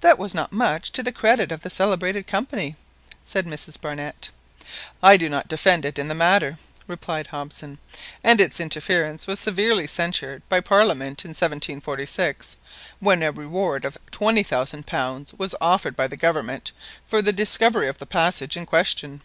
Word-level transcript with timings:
"That 0.00 0.18
was 0.18 0.34
not 0.34 0.50
much 0.52 0.90
to 0.90 1.00
the 1.00 1.12
credit 1.12 1.52
of 1.52 1.60
the 1.60 1.70
celebrated 1.70 2.26
Company," 2.26 2.74
said 3.24 3.46
Mrs 3.46 3.80
Barnett. 3.80 4.30
"I 5.00 5.16
do 5.16 5.28
not 5.28 5.46
defend 5.46 5.84
it 5.84 5.96
in 5.96 6.08
the 6.08 6.12
matter," 6.16 6.58
replied 6.88 7.28
Hobson; 7.28 7.78
"and 8.24 8.40
its 8.40 8.58
interference 8.58 9.28
was 9.28 9.38
severely 9.38 9.86
censured 9.86 10.42
by 10.48 10.58
Parliament 10.60 11.24
in 11.24 11.28
1746, 11.28 12.56
when 12.98 13.22
a 13.22 13.30
reward 13.30 13.84
of 13.84 13.96
£20,000 14.10 15.38
was 15.38 15.54
offered 15.60 15.94
by 15.94 16.08
the 16.08 16.16
Government 16.16 16.72
for 17.06 17.22
the 17.22 17.32
discovery 17.32 17.86
of 17.86 17.98
the 17.98 18.06
passage 18.06 18.56
in 18.56 18.66
question. 18.66 19.22